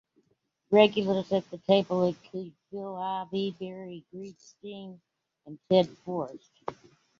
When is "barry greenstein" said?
3.59-4.99